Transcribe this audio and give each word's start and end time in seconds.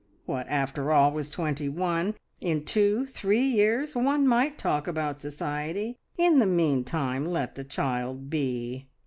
What, 0.25 0.47
after 0.49 0.91
all, 0.91 1.11
was 1.11 1.29
twenty 1.29 1.69
one? 1.69 2.15
In 2.39 2.65
two, 2.65 3.05
three 3.05 3.43
years 3.43 3.95
one 3.95 4.27
might 4.27 4.57
talk 4.57 4.87
about 4.87 5.21
society; 5.21 5.99
in 6.17 6.39
the 6.39 6.47
meantime 6.47 7.23
let 7.23 7.53
the 7.53 7.63
child 7.63 8.27
be! 8.27 8.87